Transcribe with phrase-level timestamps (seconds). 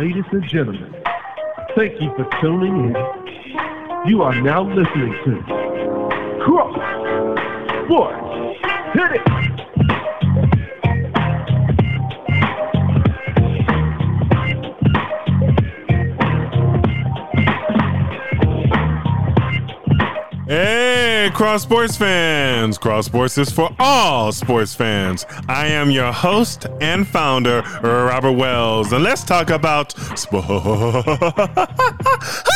[0.00, 0.94] Ladies and gentlemen,
[1.76, 4.08] thank you for tuning in.
[4.08, 5.42] You are now listening to
[6.42, 6.72] Cross
[7.84, 8.56] Sports.
[8.94, 9.29] Hit it!
[21.20, 22.78] Hey, Cross Sports fans!
[22.78, 25.26] Cross Sports is for all sports fans.
[25.48, 30.46] I am your host and founder, Robert Wells, and let's talk about sports.